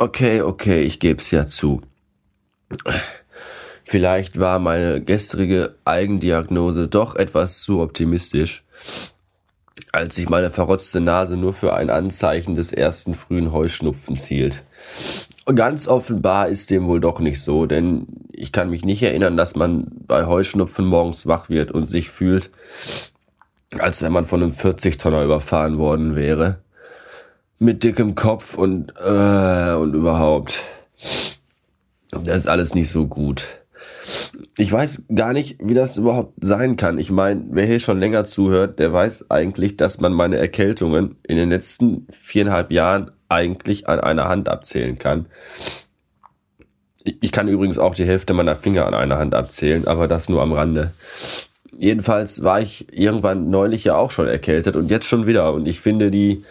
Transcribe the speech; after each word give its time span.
Okay, 0.00 0.42
okay, 0.42 0.82
ich 0.82 1.00
gebe 1.00 1.20
es 1.20 1.32
ja 1.32 1.44
zu. 1.44 1.80
Vielleicht 3.82 4.38
war 4.38 4.60
meine 4.60 5.02
gestrige 5.02 5.74
Eigendiagnose 5.84 6.86
doch 6.86 7.16
etwas 7.16 7.62
zu 7.62 7.80
optimistisch, 7.80 8.62
als 9.90 10.16
ich 10.16 10.28
meine 10.28 10.52
verrotzte 10.52 11.00
Nase 11.00 11.36
nur 11.36 11.52
für 11.52 11.74
ein 11.74 11.90
Anzeichen 11.90 12.54
des 12.54 12.72
ersten 12.72 13.16
frühen 13.16 13.50
Heuschnupfens 13.50 14.24
hielt. 14.24 14.62
Ganz 15.52 15.88
offenbar 15.88 16.46
ist 16.46 16.70
dem 16.70 16.86
wohl 16.86 17.00
doch 17.00 17.18
nicht 17.18 17.42
so, 17.42 17.66
denn 17.66 18.06
ich 18.30 18.52
kann 18.52 18.70
mich 18.70 18.84
nicht 18.84 19.02
erinnern, 19.02 19.36
dass 19.36 19.56
man 19.56 19.90
bei 20.06 20.26
Heuschnupfen 20.26 20.86
morgens 20.86 21.26
wach 21.26 21.48
wird 21.48 21.72
und 21.72 21.86
sich 21.86 22.08
fühlt, 22.08 22.50
als 23.80 24.00
wenn 24.02 24.12
man 24.12 24.26
von 24.26 24.44
einem 24.44 24.52
40-Tonner 24.52 25.24
überfahren 25.24 25.76
worden 25.78 26.14
wäre. 26.14 26.60
Mit 27.58 27.82
dickem 27.82 28.14
Kopf 28.14 28.56
und, 28.56 28.92
äh, 28.98 29.72
und 29.72 29.94
überhaupt. 29.94 30.60
Das 32.10 32.36
ist 32.36 32.48
alles 32.48 32.74
nicht 32.74 32.90
so 32.90 33.06
gut. 33.06 33.44
Ich 34.56 34.72
weiß 34.72 35.04
gar 35.14 35.32
nicht, 35.32 35.58
wie 35.62 35.74
das 35.74 35.96
überhaupt 35.96 36.34
sein 36.40 36.76
kann. 36.76 36.98
Ich 36.98 37.10
meine, 37.10 37.44
wer 37.50 37.66
hier 37.66 37.80
schon 37.80 38.00
länger 38.00 38.24
zuhört, 38.24 38.78
der 38.78 38.92
weiß 38.92 39.30
eigentlich, 39.30 39.76
dass 39.76 40.00
man 40.00 40.12
meine 40.12 40.36
Erkältungen 40.36 41.16
in 41.26 41.36
den 41.36 41.50
letzten 41.50 42.06
viereinhalb 42.10 42.72
Jahren 42.72 43.10
eigentlich 43.28 43.88
an 43.88 44.00
einer 44.00 44.28
Hand 44.28 44.48
abzählen 44.48 44.98
kann. 44.98 45.26
Ich 47.04 47.32
kann 47.32 47.48
übrigens 47.48 47.78
auch 47.78 47.94
die 47.94 48.04
Hälfte 48.04 48.34
meiner 48.34 48.56
Finger 48.56 48.86
an 48.86 48.94
einer 48.94 49.18
Hand 49.18 49.34
abzählen, 49.34 49.86
aber 49.86 50.08
das 50.08 50.28
nur 50.28 50.42
am 50.42 50.52
Rande. 50.52 50.92
Jedenfalls 51.76 52.42
war 52.42 52.60
ich 52.60 52.86
irgendwann 52.92 53.50
neulich 53.50 53.84
ja 53.84 53.96
auch 53.96 54.10
schon 54.10 54.26
erkältet 54.26 54.74
und 54.74 54.90
jetzt 54.90 55.06
schon 55.06 55.26
wieder. 55.26 55.52
Und 55.52 55.68
ich 55.68 55.80
finde, 55.80 56.10
die, 56.10 56.44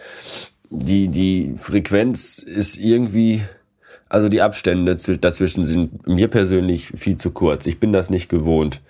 die, 0.70 1.08
die 1.08 1.54
Frequenz 1.58 2.38
ist 2.38 2.76
irgendwie 2.76 3.42
also 4.08 4.28
die 4.28 4.40
Abstände 4.40 4.96
dazwischen 4.96 5.64
sind 5.64 6.06
mir 6.06 6.28
persönlich 6.28 6.86
viel 6.86 7.16
zu 7.18 7.30
kurz. 7.30 7.66
Ich 7.66 7.78
bin 7.78 7.92
das 7.92 8.10
nicht 8.10 8.28
gewohnt. 8.28 8.80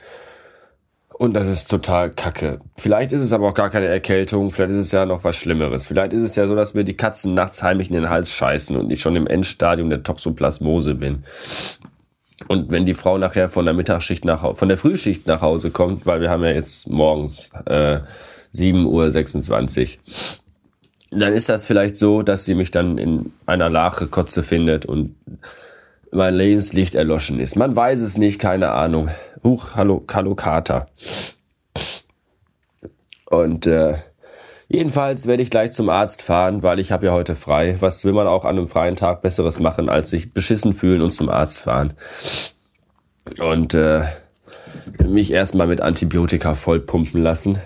Und 1.09 1.35
das 1.35 1.49
ist 1.49 1.69
total 1.69 2.11
kacke. 2.11 2.61
Vielleicht 2.77 3.11
ist 3.11 3.23
es 3.23 3.33
aber 3.33 3.49
auch 3.49 3.55
gar 3.55 3.71
keine 3.71 3.87
Erkältung, 3.87 4.53
vielleicht 4.53 4.71
ist 4.71 4.79
es 4.79 4.93
ja 4.93 5.05
noch 5.05 5.25
was 5.25 5.37
Schlimmeres. 5.37 5.87
Vielleicht 5.87 6.13
ist 6.13 6.23
es 6.23 6.37
ja 6.37 6.47
so, 6.47 6.55
dass 6.55 6.75
mir 6.75 6.85
die 6.85 6.97
Katzen 6.97 7.35
nachts 7.35 7.65
heimlich 7.65 7.89
in 7.89 7.95
den 7.95 8.09
Hals 8.09 8.31
scheißen 8.31 8.77
und 8.77 8.93
ich 8.93 9.01
schon 9.01 9.17
im 9.17 9.27
Endstadium 9.27 9.91
der 9.91 10.05
Toxoplasmose 10.05 10.95
bin. 10.95 11.25
Und 12.47 12.71
wenn 12.71 12.87
die 12.87 12.95
Frau 12.95 13.19
nachher 13.19 13.49
von 13.49 13.65
der 13.65 13.75
Mittagsschicht 13.75 14.25
nach 14.25 14.55
von 14.55 14.69
der 14.69 14.79
Frühschicht 14.79 15.27
nach 15.27 15.41
Hause 15.41 15.73
kommt, 15.73 16.07
weil 16.07 16.21
wir 16.21 16.31
haben 16.31 16.45
ja 16.45 16.53
jetzt 16.53 16.89
morgens 16.89 17.51
äh, 17.67 17.99
7.26 18.55 18.85
Uhr, 18.85 19.99
dann 21.11 21.33
ist 21.33 21.49
das 21.49 21.65
vielleicht 21.65 21.97
so, 21.97 22.23
dass 22.23 22.45
sie 22.45 22.55
mich 22.55 22.71
dann 22.71 22.99
in 22.99 23.33
einer 23.47 23.71
Lache 23.71 24.07
Kotze 24.09 24.43
findet 24.43 24.87
und 24.87 25.15
mein 26.13 26.35
Lebenslicht 26.35 26.95
erloschen 26.95 27.41
ist. 27.41 27.57
Man 27.57 27.75
weiß 27.75 28.01
es 28.01 28.19
nicht, 28.19 28.39
keine 28.39 28.71
Ahnung. 28.73 29.09
Huch, 29.43 29.71
hallo, 29.75 30.05
hallo 30.13 30.35
Kater. 30.35 30.87
Und 33.27 33.67
äh, 33.67 33.95
jedenfalls 34.69 35.27
werde 35.27 35.43
ich 35.43 35.51
gleich 35.51 35.73
zum 35.73 35.91
Arzt 35.91 36.23
fahren, 36.23 36.63
weil 36.63 36.79
ich 36.79 36.93
habe 36.93 37.07
ja 37.07 37.13
heute 37.13 37.37
frei. 37.37 37.77
Was 37.81 38.05
will 38.05 38.13
man 38.15 38.27
auch 38.27 38.45
an 38.45 38.57
einem 38.57 38.69
freien 38.69 38.97
Tag 38.97 39.23
Besseres 39.23 39.61
machen, 39.61 39.89
als 39.89 40.11
sich 40.11 40.33
beschissen 40.33 40.73
fühlen 40.73 41.03
und 41.03 41.13
zum 41.13 41.29
Arzt 41.29 41.61
fahren? 41.61 41.93
Und 43.39 43.75
äh, 43.75 44.03
mich 45.07 45.31
erstmal 45.31 45.67
mit 45.67 45.81
Antibiotika 45.81 46.55
vollpumpen 46.55 47.23
lassen. 47.23 47.59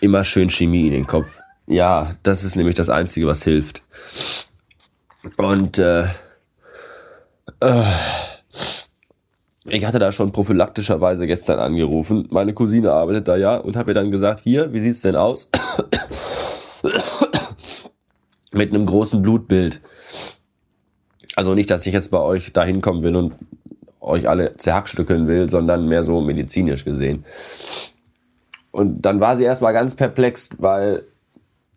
Immer 0.00 0.24
schön 0.24 0.50
Chemie 0.50 0.86
in 0.86 0.92
den 0.92 1.06
Kopf. 1.06 1.40
Ja, 1.68 2.14
das 2.22 2.44
ist 2.44 2.56
nämlich 2.56 2.76
das 2.76 2.88
Einzige, 2.88 3.26
was 3.26 3.42
hilft. 3.42 3.82
Und 5.36 5.76
äh, 5.76 6.04
äh, 7.60 7.84
ich 9.66 9.84
hatte 9.84 9.98
da 9.98 10.10
schon 10.10 10.32
prophylaktischerweise 10.32 11.26
gestern 11.26 11.58
angerufen. 11.58 12.26
Meine 12.30 12.54
Cousine 12.54 12.92
arbeitet 12.92 13.28
da 13.28 13.36
ja 13.36 13.58
und 13.58 13.76
habe 13.76 13.90
ihr 13.90 13.94
dann 13.94 14.10
gesagt, 14.10 14.40
hier, 14.40 14.72
wie 14.72 14.80
sieht's 14.80 15.02
denn 15.02 15.16
aus? 15.16 15.50
Mit 18.52 18.72
einem 18.72 18.86
großen 18.86 19.20
Blutbild. 19.20 19.82
Also 21.36 21.54
nicht, 21.54 21.70
dass 21.70 21.86
ich 21.86 21.92
jetzt 21.92 22.10
bei 22.10 22.20
euch 22.20 22.54
da 22.54 22.64
hinkommen 22.64 23.02
will 23.02 23.14
und 23.14 23.34
euch 24.00 24.26
alle 24.26 24.56
zerhackstückeln 24.56 25.28
will, 25.28 25.50
sondern 25.50 25.86
mehr 25.86 26.02
so 26.02 26.22
medizinisch 26.22 26.86
gesehen. 26.86 27.26
Und 28.70 29.02
dann 29.02 29.20
war 29.20 29.36
sie 29.36 29.44
erstmal 29.44 29.74
ganz 29.74 29.96
perplex, 29.96 30.56
weil 30.58 31.04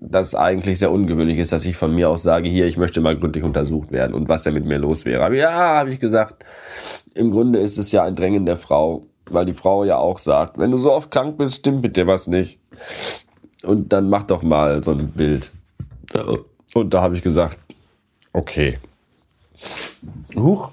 das 0.01 0.33
eigentlich 0.33 0.79
sehr 0.79 0.91
ungewöhnlich 0.91 1.37
ist, 1.37 1.51
dass 1.51 1.63
ich 1.63 1.77
von 1.77 1.93
mir 1.93 2.09
aus 2.09 2.23
sage, 2.23 2.49
hier, 2.49 2.65
ich 2.65 2.75
möchte 2.75 3.01
mal 3.01 3.15
gründlich 3.15 3.43
untersucht 3.43 3.91
werden 3.91 4.15
und 4.15 4.27
was 4.27 4.43
da 4.43 4.51
mit 4.51 4.65
mir 4.65 4.79
los 4.79 5.05
wäre. 5.05 5.23
Aber 5.23 5.35
ja, 5.35 5.51
habe 5.51 5.91
ich 5.91 5.99
gesagt, 5.99 6.43
im 7.13 7.29
Grunde 7.29 7.59
ist 7.59 7.77
es 7.77 7.91
ja 7.91 8.03
ein 8.03 8.15
Drängen 8.15 8.47
der 8.47 8.57
Frau, 8.57 9.05
weil 9.29 9.45
die 9.45 9.53
Frau 9.53 9.83
ja 9.83 9.97
auch 9.97 10.17
sagt, 10.17 10.57
wenn 10.57 10.71
du 10.71 10.77
so 10.77 10.91
oft 10.91 11.11
krank 11.11 11.37
bist, 11.37 11.57
stimmt 11.57 11.83
mit 11.83 11.95
dir 11.95 12.07
was 12.07 12.25
nicht. 12.25 12.59
Und 13.63 13.93
dann 13.93 14.09
mach 14.09 14.23
doch 14.23 14.41
mal 14.41 14.83
so 14.83 14.91
ein 14.91 15.11
Bild. 15.11 15.51
Und 16.73 16.93
da 16.93 17.01
habe 17.03 17.15
ich 17.15 17.21
gesagt, 17.21 17.59
okay. 18.33 18.79
Huch. 20.35 20.71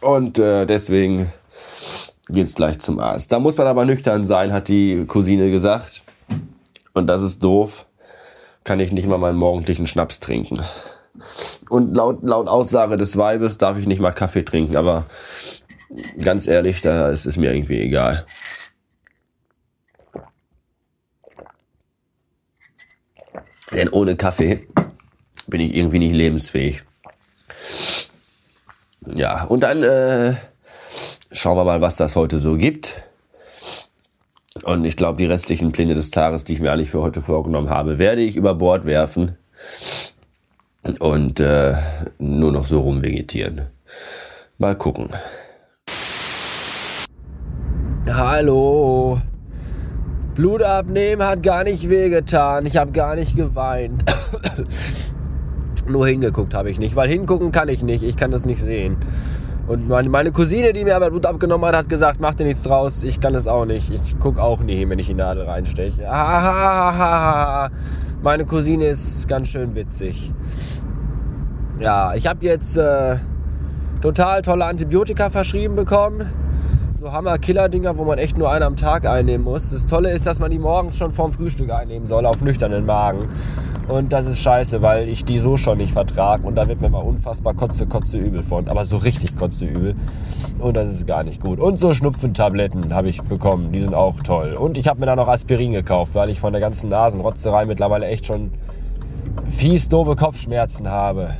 Und 0.00 0.38
äh, 0.38 0.66
deswegen 0.66 1.32
geht's 2.28 2.54
gleich 2.54 2.78
zum 2.78 3.00
Arzt. 3.00 3.32
Da 3.32 3.40
muss 3.40 3.56
man 3.56 3.66
aber 3.66 3.84
nüchtern 3.84 4.24
sein, 4.24 4.52
hat 4.52 4.68
die 4.68 5.04
Cousine 5.06 5.50
gesagt. 5.50 6.02
Und 6.94 7.08
das 7.08 7.22
ist 7.22 7.42
doof 7.42 7.86
kann 8.64 8.80
ich 8.80 8.92
nicht 8.92 9.06
mal 9.06 9.18
meinen 9.18 9.38
morgendlichen 9.38 9.86
Schnaps 9.86 10.20
trinken. 10.20 10.60
Und 11.68 11.94
laut, 11.94 12.22
laut 12.22 12.48
Aussage 12.48 12.96
des 12.96 13.16
Weibes 13.16 13.58
darf 13.58 13.78
ich 13.78 13.86
nicht 13.86 14.00
mal 14.00 14.12
Kaffee 14.12 14.44
trinken, 14.44 14.76
aber 14.76 15.06
ganz 16.20 16.46
ehrlich, 16.46 16.80
da 16.80 17.08
ist 17.08 17.26
es 17.26 17.36
mir 17.36 17.52
irgendwie 17.52 17.80
egal. 17.80 18.26
Denn 23.72 23.88
ohne 23.88 24.16
Kaffee 24.16 24.66
bin 25.46 25.60
ich 25.60 25.74
irgendwie 25.74 25.98
nicht 25.98 26.14
lebensfähig. 26.14 26.82
Ja, 29.06 29.44
und 29.44 29.60
dann 29.60 29.82
äh, 29.82 30.36
schauen 31.30 31.56
wir 31.56 31.64
mal, 31.64 31.80
was 31.80 31.96
das 31.96 32.16
heute 32.16 32.38
so 32.38 32.56
gibt. 32.56 33.02
Und 34.62 34.84
ich 34.84 34.96
glaube, 34.96 35.18
die 35.18 35.26
restlichen 35.26 35.72
Pläne 35.72 35.94
des 35.94 36.10
Tages, 36.10 36.44
die 36.44 36.52
ich 36.52 36.60
mir 36.60 36.72
eigentlich 36.72 36.90
für 36.90 37.02
heute 37.02 37.22
vorgenommen 37.22 37.70
habe, 37.70 37.98
werde 37.98 38.22
ich 38.22 38.36
über 38.36 38.54
Bord 38.54 38.84
werfen 38.84 39.36
und 40.98 41.40
äh, 41.40 41.74
nur 42.18 42.52
noch 42.52 42.66
so 42.66 42.80
rumvegetieren. 42.80 43.62
Mal 44.58 44.76
gucken. 44.76 45.10
Hallo. 48.06 49.20
Blut 50.34 50.62
abnehmen 50.62 51.22
hat 51.22 51.42
gar 51.42 51.64
nicht 51.64 51.88
wehgetan. 51.88 52.66
Ich 52.66 52.76
habe 52.76 52.92
gar 52.92 53.14
nicht 53.16 53.36
geweint. 53.36 54.02
Nur 55.88 56.06
hingeguckt 56.06 56.54
habe 56.54 56.70
ich 56.70 56.78
nicht, 56.78 56.96
weil 56.96 57.08
hingucken 57.08 57.52
kann 57.52 57.68
ich 57.68 57.82
nicht. 57.82 58.02
Ich 58.02 58.16
kann 58.16 58.30
das 58.30 58.46
nicht 58.46 58.60
sehen. 58.60 58.96
Und 59.66 59.88
meine, 59.88 60.08
meine 60.08 60.32
Cousine, 60.32 60.72
die 60.72 60.84
mir 60.84 60.96
aber 60.96 61.10
Blut 61.10 61.24
abgenommen 61.24 61.66
hat, 61.66 61.76
hat 61.76 61.88
gesagt, 61.88 62.20
mach 62.20 62.34
dir 62.34 62.44
nichts 62.44 62.64
draus, 62.64 63.04
ich 63.04 63.20
kann 63.20 63.34
es 63.34 63.46
auch 63.46 63.64
nicht. 63.64 63.90
Ich 63.90 64.18
gucke 64.18 64.42
auch 64.42 64.60
nie, 64.60 64.88
wenn 64.88 64.98
ich 64.98 65.06
die 65.06 65.14
Nadel 65.14 65.44
reinsteche. 65.44 66.02
Meine 68.22 68.44
Cousine 68.44 68.86
ist 68.86 69.28
ganz 69.28 69.48
schön 69.48 69.74
witzig. 69.74 70.32
Ja, 71.78 72.14
ich 72.14 72.26
habe 72.26 72.44
jetzt 72.44 72.76
äh, 72.76 73.16
total 74.00 74.42
tolle 74.42 74.64
Antibiotika 74.64 75.30
verschrieben 75.30 75.74
bekommen. 75.74 76.30
So 77.02 77.10
Hammer-Killer-Dinger, 77.10 77.98
wo 77.98 78.04
man 78.04 78.18
echt 78.18 78.38
nur 78.38 78.52
einen 78.52 78.62
am 78.62 78.76
Tag 78.76 79.08
einnehmen 79.08 79.42
muss. 79.42 79.70
Das 79.70 79.86
Tolle 79.86 80.12
ist, 80.12 80.24
dass 80.24 80.38
man 80.38 80.52
die 80.52 80.60
morgens 80.60 80.96
schon 80.96 81.10
vorm 81.10 81.32
Frühstück 81.32 81.72
einnehmen 81.72 82.06
soll, 82.06 82.24
auf 82.24 82.40
nüchternen 82.42 82.86
Magen. 82.86 83.28
Und 83.88 84.12
das 84.12 84.26
ist 84.26 84.40
scheiße, 84.40 84.82
weil 84.82 85.10
ich 85.10 85.24
die 85.24 85.40
so 85.40 85.56
schon 85.56 85.78
nicht 85.78 85.94
vertrage. 85.94 86.46
Und 86.46 86.54
da 86.54 86.68
wird 86.68 86.80
mir 86.80 86.90
mal 86.90 87.00
unfassbar 87.00 87.54
kotze, 87.54 87.88
kotze 87.88 88.18
übel 88.18 88.44
von. 88.44 88.68
Aber 88.68 88.84
so 88.84 88.98
richtig 88.98 89.34
kotze 89.34 89.64
übel. 89.64 89.96
Und 90.60 90.76
das 90.76 90.90
ist 90.90 91.08
gar 91.08 91.24
nicht 91.24 91.42
gut. 91.42 91.58
Und 91.58 91.80
so 91.80 91.92
Schnupfentabletten 91.92 92.94
habe 92.94 93.08
ich 93.08 93.20
bekommen. 93.20 93.72
Die 93.72 93.80
sind 93.80 93.94
auch 93.94 94.20
toll. 94.20 94.54
Und 94.54 94.78
ich 94.78 94.86
habe 94.86 95.00
mir 95.00 95.06
da 95.06 95.16
noch 95.16 95.26
Aspirin 95.26 95.72
gekauft, 95.72 96.14
weil 96.14 96.28
ich 96.28 96.38
von 96.38 96.52
der 96.52 96.60
ganzen 96.60 96.88
Nasenrotzerei 96.88 97.64
mittlerweile 97.64 98.06
echt 98.06 98.26
schon 98.26 98.52
fies 99.50 99.88
doofe 99.88 100.14
Kopfschmerzen 100.14 100.88
habe. 100.88 101.30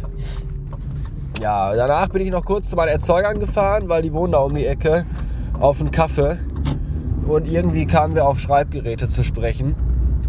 Ja, 1.41 1.73
danach 1.73 2.09
bin 2.09 2.23
ich 2.23 2.33
noch 2.33 2.45
kurz 2.45 2.69
zu 2.69 2.75
meinen 2.75 2.89
Erzeugern 2.89 3.39
gefahren, 3.39 3.89
weil 3.89 4.03
die 4.03 4.13
wohnen 4.13 4.33
da 4.33 4.39
um 4.39 4.57
die 4.57 4.67
Ecke 4.67 5.07
auf 5.61 5.81
einen 5.81 5.91
Kaffee. 5.91 6.39
Und 7.27 7.47
irgendwie 7.47 7.87
kamen 7.87 8.15
wir 8.15 8.27
auf 8.27 8.41
Schreibgeräte 8.41 9.09
zu 9.09 9.23
sprechen 9.23 9.77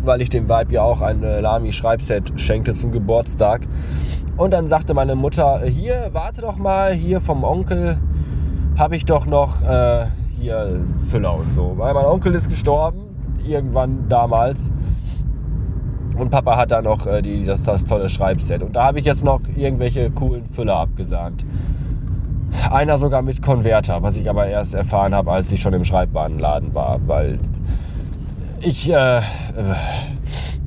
weil 0.04 0.22
ich 0.22 0.30
dem 0.30 0.50
Vibe 0.50 0.74
ja 0.74 0.84
auch 0.84 1.02
ein 1.02 1.24
äh, 1.24 1.40
Lamy-Schreibset 1.40 2.40
schenkte 2.40 2.74
zum 2.74 2.92
Geburtstag. 2.92 3.62
Und 4.38 4.52
dann 4.52 4.68
sagte 4.68 4.94
meine 4.94 5.16
Mutter, 5.16 5.64
äh, 5.64 5.70
hier, 5.70 6.10
warte 6.12 6.42
doch 6.42 6.58
mal, 6.58 6.94
hier 6.94 7.22
vom 7.22 7.44
Onkel 7.44 7.98
habe 8.78 8.96
ich 8.96 9.06
doch 9.06 9.26
noch 9.26 9.62
äh, 9.62 10.08
hier 10.40 10.86
Füller 11.10 11.36
und 11.38 11.54
so. 11.54 11.74
Weil 11.78 11.94
mein 11.94 12.06
Onkel 12.06 12.36
ist 12.36 12.50
gestorben, 12.50 13.02
irgendwann 13.46 14.10
damals. 14.10 14.72
Und 16.18 16.30
Papa 16.30 16.58
hat 16.58 16.72
da 16.72 16.82
noch 16.82 17.08
äh, 17.08 17.22
die, 17.22 17.46
das, 17.46 17.64
das 17.64 17.86
tolle 17.86 18.10
Schreibset. 18.10 18.62
Und 18.62 18.76
da 18.76 18.86
habe 18.86 19.00
ich 19.00 19.06
jetzt 19.06 19.24
noch 19.24 19.42
irgendwelche 19.56 20.12
coolen 20.12 20.46
Füller 20.46 20.78
abgesahnt. 20.80 21.46
Einer 22.72 22.98
sogar 22.98 23.22
mit 23.22 23.42
Konverter, 23.42 24.02
was 24.02 24.18
ich 24.18 24.30
aber 24.30 24.48
erst 24.48 24.74
erfahren 24.74 25.14
habe, 25.14 25.32
als 25.32 25.52
ich 25.52 25.62
schon 25.62 25.74
im 25.74 25.84
Schreibwarenladen 25.84 26.74
war, 26.74 27.00
weil 27.08 27.40
ich, 28.62 28.90
äh, 28.90 29.18
äh, 29.18 29.22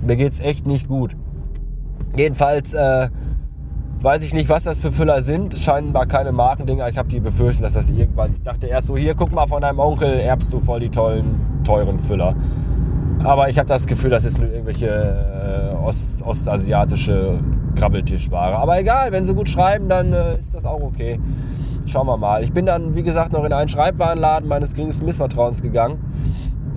mir 0.02 0.16
geht's 0.16 0.38
echt 0.40 0.66
nicht 0.66 0.88
gut. 0.88 1.16
Jedenfalls 2.16 2.74
äh, 2.74 3.08
weiß 4.00 4.22
ich 4.22 4.34
nicht, 4.34 4.48
was 4.48 4.64
das 4.64 4.80
für 4.80 4.92
Füller 4.92 5.22
sind. 5.22 5.54
Scheinbar 5.54 6.06
keine 6.06 6.32
Markendinger. 6.32 6.88
Ich 6.88 6.98
habe 6.98 7.08
die 7.08 7.20
Befürchtung, 7.20 7.64
dass 7.64 7.72
das 7.72 7.90
irgendwann. 7.90 8.34
Ich 8.34 8.42
dachte 8.42 8.66
erst 8.66 8.88
so, 8.88 8.96
hier, 8.96 9.14
guck 9.14 9.32
mal, 9.32 9.46
von 9.46 9.62
deinem 9.62 9.78
Onkel 9.78 10.20
erbst 10.20 10.52
du 10.52 10.60
voll 10.60 10.80
die 10.80 10.90
tollen, 10.90 11.60
teuren 11.64 11.98
Füller. 11.98 12.34
Aber 13.24 13.48
ich 13.48 13.58
habe 13.58 13.66
das 13.66 13.86
Gefühl, 13.86 14.10
das 14.10 14.24
ist 14.24 14.38
nur 14.38 14.50
irgendwelche 14.50 14.86
äh, 14.86 15.84
Ost, 15.84 16.22
ostasiatische 16.22 17.40
Krabbeltischware. 17.74 18.56
Aber 18.56 18.78
egal, 18.78 19.10
wenn 19.12 19.24
sie 19.24 19.34
gut 19.34 19.48
schreiben, 19.48 19.88
dann 19.88 20.12
äh, 20.12 20.38
ist 20.38 20.54
das 20.54 20.64
auch 20.64 20.80
okay. 20.80 21.18
Schauen 21.86 22.06
wir 22.08 22.16
mal. 22.16 22.42
Ich 22.42 22.52
bin 22.52 22.66
dann, 22.66 22.96
wie 22.96 23.04
gesagt, 23.04 23.32
noch 23.32 23.44
in 23.44 23.52
einen 23.52 23.68
Schreibwarenladen 23.68 24.48
meines 24.48 24.74
geringsten 24.74 25.06
Missvertrauens 25.06 25.62
gegangen, 25.62 25.98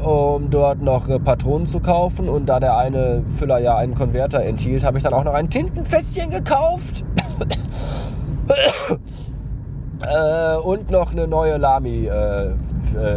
um 0.04 0.52
dort 0.52 0.82
noch 0.82 1.10
äh, 1.10 1.20
Patronen 1.20 1.66
zu 1.66 1.80
kaufen. 1.80 2.30
Und 2.30 2.46
da 2.46 2.60
der 2.60 2.78
eine 2.78 3.24
Füller 3.28 3.58
ja 3.58 3.76
einen 3.76 3.96
Konverter 3.96 4.44
enthielt, 4.44 4.84
habe 4.84 5.00
ich 5.00 5.04
dann 5.04 5.14
auch 5.14 5.24
noch 5.24 5.34
ein 5.34 5.50
Tintenfässchen 5.50 6.30
gekauft. 6.30 7.04
äh, 10.02 10.58
und 10.58 10.92
noch 10.92 11.12
eine 11.12 11.28
neue 11.28 11.58
Lami 11.58 12.06
äh, 12.06 12.54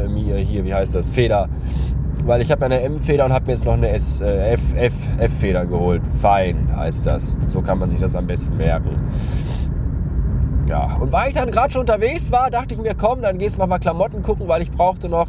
mir 0.09 0.37
hier, 0.39 0.65
wie 0.65 0.75
heißt 0.75 0.95
das, 0.95 1.11
Feder 1.11 1.49
weil 2.25 2.41
ich 2.41 2.51
habe 2.53 2.65
eine 2.65 2.81
M-Feder 2.83 3.25
und 3.25 3.33
habe 3.33 3.47
mir 3.47 3.53
jetzt 3.53 3.65
noch 3.65 3.73
eine 3.73 3.89
S, 3.89 4.21
äh, 4.21 4.53
F, 4.53 4.75
F, 4.77 4.95
F-Feder 5.19 5.67
geholt. 5.67 6.03
Fein 6.21 6.69
heißt 6.75 7.07
das. 7.07 7.39
So 7.49 7.63
kann 7.63 7.79
man 7.79 7.91
sich 7.91 8.01
das 8.01 8.15
am 8.15 8.27
besten 8.27 8.57
merken. 8.57 8.91
Ja, 10.73 10.97
und 10.99 11.13
weil 11.13 11.29
ich 11.29 11.35
dann 11.35 11.51
gerade 11.51 11.71
schon 11.71 11.81
unterwegs 11.81 12.33
war, 12.33 12.49
dachte 12.49 12.73
ich 12.73 12.81
mir, 12.81 12.95
komm, 12.95 13.21
dann 13.21 13.37
gehst 13.37 13.57
du 13.57 13.61
nochmal 13.61 13.79
Klamotten 13.79 14.23
gucken, 14.23 14.49
weil 14.49 14.63
ich 14.63 14.71
brauchte 14.71 15.11
noch 15.11 15.29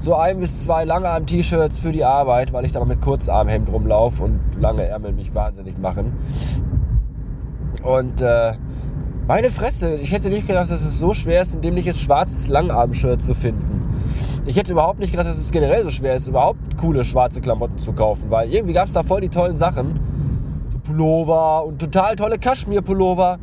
so 0.00 0.14
ein 0.14 0.38
bis 0.38 0.62
zwei 0.62 0.84
Langarm-T-Shirts 0.84 1.80
für 1.80 1.90
die 1.90 2.04
Arbeit, 2.04 2.52
weil 2.52 2.64
ich 2.64 2.70
da 2.70 2.84
mit 2.84 3.00
Kurzarmhemd 3.00 3.72
rumlaufe 3.72 4.22
und 4.22 4.38
lange 4.60 4.84
Ärmel 4.84 5.14
mich 5.14 5.34
wahnsinnig 5.34 5.78
machen. 5.78 6.16
Und 7.82 8.20
äh, 8.20 8.52
meine 9.26 9.50
Fresse, 9.50 9.96
ich 9.96 10.12
hätte 10.12 10.28
nicht 10.28 10.46
gedacht, 10.46 10.70
dass 10.70 10.84
es 10.84 10.96
so 10.96 11.12
schwer 11.12 11.42
ist, 11.42 11.56
ein 11.56 11.60
dämliches 11.60 12.00
schwarzes 12.00 12.46
Langarm-Shirt 12.46 13.20
zu 13.20 13.34
finden. 13.34 14.00
Ich 14.46 14.54
hätte 14.54 14.70
überhaupt 14.70 15.00
nicht 15.00 15.10
gedacht, 15.10 15.26
dass 15.26 15.38
es 15.38 15.50
generell 15.50 15.82
so 15.82 15.90
schwer 15.90 16.14
ist, 16.14 16.28
überhaupt 16.28 16.78
coole 16.80 17.04
schwarze 17.04 17.40
Klamotten 17.40 17.78
zu 17.78 17.94
kaufen, 17.94 18.30
weil 18.30 18.48
irgendwie 18.54 18.74
gab 18.74 18.86
es 18.86 18.94
da 18.94 19.02
voll 19.02 19.22
die 19.22 19.28
tollen 19.28 19.56
Sachen. 19.56 19.98
Pullover 20.84 21.64
und 21.64 21.80
total 21.80 22.14
tolle 22.14 22.38
Kaschmir-Pullover, 22.38 23.38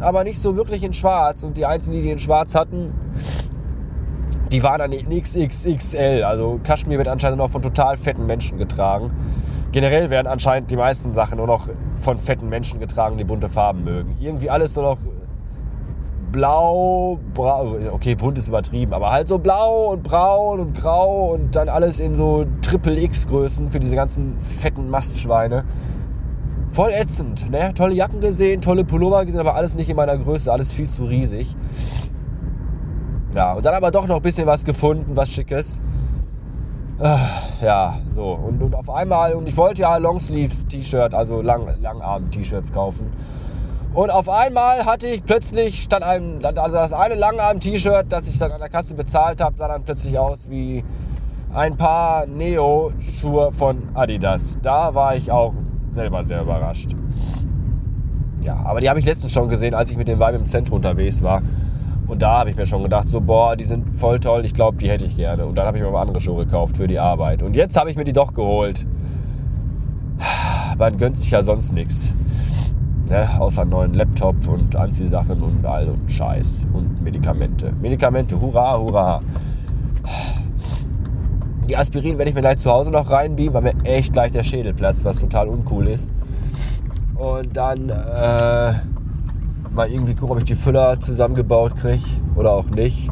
aber 0.00 0.24
nicht 0.24 0.40
so 0.40 0.56
wirklich 0.56 0.82
in 0.82 0.92
schwarz. 0.92 1.42
Und 1.42 1.56
die 1.56 1.66
einzigen, 1.66 1.94
die 1.94 2.02
die 2.02 2.10
in 2.10 2.18
schwarz 2.18 2.54
hatten, 2.54 2.92
die 4.52 4.62
waren 4.62 4.78
dann 4.78 4.92
in 4.92 5.08
XXXL. 5.08 6.22
Also 6.24 6.60
Kaschmir 6.62 6.98
wird 6.98 7.08
anscheinend 7.08 7.38
noch 7.38 7.50
von 7.50 7.62
total 7.62 7.96
fetten 7.96 8.26
Menschen 8.26 8.58
getragen. 8.58 9.10
Generell 9.72 10.08
werden 10.10 10.28
anscheinend 10.28 10.70
die 10.70 10.76
meisten 10.76 11.14
Sachen 11.14 11.38
nur 11.38 11.48
noch 11.48 11.68
von 11.96 12.18
fetten 12.18 12.48
Menschen 12.48 12.78
getragen, 12.78 13.18
die 13.18 13.24
bunte 13.24 13.48
Farben 13.48 13.82
mögen. 13.82 14.16
Irgendwie 14.20 14.48
alles 14.48 14.76
nur 14.76 14.84
noch 14.84 14.98
blau, 16.30 17.18
brau, 17.32 17.76
okay, 17.92 18.14
bunt 18.14 18.38
ist 18.38 18.48
übertrieben, 18.48 18.92
aber 18.92 19.12
halt 19.12 19.28
so 19.28 19.38
blau 19.38 19.92
und 19.92 20.02
braun 20.02 20.60
und 20.60 20.74
grau 20.74 21.32
und 21.32 21.54
dann 21.54 21.68
alles 21.68 22.00
in 22.00 22.14
so 22.14 22.44
Triple 22.60 23.00
X 23.00 23.28
Größen 23.28 23.70
für 23.70 23.78
diese 23.78 23.94
ganzen 23.94 24.38
fetten 24.40 24.90
Mastschweine. 24.90 25.64
Voll 26.74 26.90
ätzend, 26.90 27.48
ne? 27.52 27.72
Tolle 27.72 27.94
Jacken 27.94 28.18
gesehen, 28.18 28.60
tolle 28.60 28.84
Pullover 28.84 29.24
gesehen, 29.24 29.38
aber 29.38 29.54
alles 29.54 29.76
nicht 29.76 29.88
in 29.88 29.94
meiner 29.94 30.18
Größe, 30.18 30.52
alles 30.52 30.72
viel 30.72 30.88
zu 30.88 31.04
riesig. 31.04 31.54
Ja, 33.32 33.52
und 33.52 33.64
dann 33.64 33.74
aber 33.74 33.92
doch 33.92 34.08
noch 34.08 34.16
ein 34.16 34.22
bisschen 34.22 34.48
was 34.48 34.64
gefunden, 34.64 35.14
was 35.14 35.30
Schickes. 35.30 35.80
Ah, 36.98 37.28
ja, 37.62 38.00
so. 38.10 38.24
Und, 38.24 38.60
und 38.60 38.74
auf 38.74 38.90
einmal, 38.90 39.34
und 39.34 39.48
ich 39.48 39.56
wollte 39.56 39.82
ja 39.82 39.96
Longsleeves-T-Shirt, 39.98 41.14
also 41.14 41.42
Lang, 41.42 41.80
Langarm-T-Shirts 41.80 42.72
kaufen. 42.72 43.12
Und 43.92 44.10
auf 44.10 44.28
einmal 44.28 44.84
hatte 44.84 45.06
ich 45.06 45.24
plötzlich, 45.24 45.84
stand 45.84 46.04
ein, 46.04 46.44
also 46.44 46.76
das 46.76 46.92
eine 46.92 47.14
Langarm-T-Shirt, 47.14 48.06
das 48.08 48.26
ich 48.26 48.36
dann 48.38 48.50
an 48.50 48.58
der 48.58 48.68
Kasse 48.68 48.96
bezahlt 48.96 49.40
habe, 49.40 49.56
sah 49.56 49.68
dann 49.68 49.84
plötzlich 49.84 50.18
aus 50.18 50.50
wie 50.50 50.82
ein 51.52 51.76
paar 51.76 52.26
Neo-Schuhe 52.26 53.52
von 53.52 53.90
Adidas. 53.94 54.58
Da 54.60 54.92
war 54.96 55.14
ich 55.14 55.30
auch 55.30 55.54
selber 55.94 56.22
sehr 56.24 56.42
überrascht. 56.42 56.94
Ja, 58.42 58.56
aber 58.56 58.80
die 58.80 58.90
habe 58.90 59.00
ich 59.00 59.06
letztens 59.06 59.32
schon 59.32 59.48
gesehen, 59.48 59.74
als 59.74 59.90
ich 59.90 59.96
mit 59.96 60.08
dem 60.08 60.18
Weib 60.18 60.34
im 60.34 60.44
Zentrum 60.44 60.76
unterwegs 60.76 61.22
war. 61.22 61.42
Und 62.06 62.20
da 62.20 62.40
habe 62.40 62.50
ich 62.50 62.56
mir 62.56 62.66
schon 62.66 62.82
gedacht, 62.82 63.08
so, 63.08 63.20
boah, 63.20 63.56
die 63.56 63.64
sind 63.64 63.90
voll 63.90 64.20
toll, 64.20 64.44
ich 64.44 64.52
glaube, 64.52 64.76
die 64.76 64.90
hätte 64.90 65.06
ich 65.06 65.16
gerne. 65.16 65.46
Und 65.46 65.54
dann 65.54 65.66
habe 65.66 65.78
ich 65.78 65.82
mir 65.82 65.90
mal 65.90 66.02
andere 66.02 66.20
Schuhe 66.20 66.44
gekauft 66.44 66.76
für 66.76 66.86
die 66.86 66.98
Arbeit. 66.98 67.42
Und 67.42 67.56
jetzt 67.56 67.76
habe 67.78 67.90
ich 67.90 67.96
mir 67.96 68.04
die 68.04 68.12
doch 68.12 68.34
geholt. 68.34 68.86
Man 70.78 70.98
gönnt 70.98 71.16
sich 71.18 71.30
ja 71.30 71.42
sonst 71.42 71.72
nichts. 71.72 72.12
Ne? 73.08 73.28
Außer 73.38 73.64
neuen 73.64 73.94
Laptop 73.94 74.36
und 74.48 74.76
Anziehsachen 74.76 75.42
und 75.42 75.64
all 75.64 75.88
und 75.88 76.10
Scheiß 76.10 76.66
und 76.72 77.02
Medikamente. 77.02 77.72
Medikamente, 77.80 78.38
hurra, 78.38 78.78
hurra. 78.78 79.20
Die 81.68 81.76
Aspirin 81.76 82.18
werde 82.18 82.30
ich 82.30 82.34
mir 82.34 82.42
gleich 82.42 82.58
zu 82.58 82.70
Hause 82.70 82.90
noch 82.90 83.10
reinbiegen, 83.10 83.54
weil 83.54 83.62
mir 83.62 83.74
echt 83.84 84.12
gleich 84.12 84.32
der 84.32 84.44
Schädel 84.44 84.74
platzt, 84.74 85.04
was 85.04 85.20
total 85.20 85.48
uncool 85.48 85.88
ist. 85.88 86.12
Und 87.16 87.56
dann 87.56 87.88
äh, 87.88 88.74
mal 89.72 89.88
irgendwie 89.88 90.14
gucken, 90.14 90.36
ob 90.36 90.38
ich 90.38 90.44
die 90.44 90.54
Füller 90.54 91.00
zusammengebaut 91.00 91.76
kriege 91.76 92.02
oder 92.36 92.52
auch 92.52 92.66
nicht. 92.66 93.10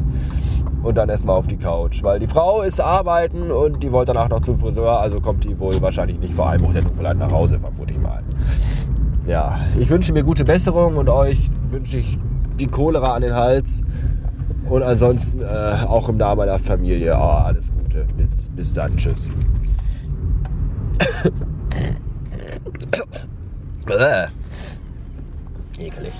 Und 0.83 0.95
dann 0.95 1.09
erstmal 1.09 1.37
auf 1.37 1.47
die 1.47 1.57
Couch. 1.57 2.03
Weil 2.03 2.19
die 2.19 2.27
Frau 2.27 2.61
ist 2.61 2.81
arbeiten 2.81 3.51
und 3.51 3.81
die 3.81 3.91
wollte 3.91 4.13
danach 4.13 4.29
noch 4.29 4.41
zum 4.41 4.57
Friseur, 4.57 4.99
also 4.99 5.21
kommt 5.21 5.45
die 5.45 5.57
wohl 5.57 5.81
wahrscheinlich 5.81 6.19
nicht 6.19 6.33
vor 6.33 6.49
Einbruch 6.49 6.73
der 6.73 6.81
Dunkelheit 6.81 7.17
nach 7.17 7.31
Hause, 7.31 7.59
vermute 7.59 7.93
ich 7.93 7.99
mal 7.99 8.21
ja, 9.25 9.61
ich 9.79 9.89
wünsche 9.89 10.13
mir 10.13 10.23
gute 10.23 10.43
Besserung 10.43 10.97
und 10.97 11.09
euch 11.09 11.49
wünsche 11.69 11.99
ich 11.99 12.17
die 12.59 12.67
Cholera 12.67 13.13
an 13.13 13.21
den 13.21 13.35
Hals. 13.35 13.83
Und 14.69 14.83
ansonsten 14.83 15.41
äh, 15.41 15.85
auch 15.87 16.09
im 16.09 16.17
Namen 16.17 16.37
meiner 16.37 16.57
Familie 16.57 17.15
oh, 17.17 17.21
alles 17.21 17.71
Gute. 17.93 18.07
Bis, 18.15 18.49
bis 18.49 18.73
dann. 18.73 18.97
Tschüss. 18.97 19.27
äh. 23.87 24.27
Ekelig. 25.77 26.13